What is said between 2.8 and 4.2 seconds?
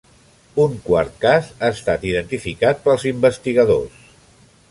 pels investigadors.